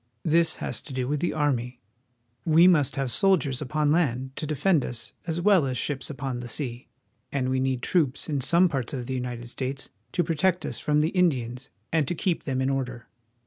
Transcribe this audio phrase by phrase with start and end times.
[0.23, 1.79] This has to do with the army.
[2.43, 6.47] We must have soldiers upon land to defend us as well as ships upon the
[6.47, 6.87] sea,
[7.31, 11.01] and we need troops in some parts of the United States to protect us from
[11.01, 13.09] the Indians and to keep them in order.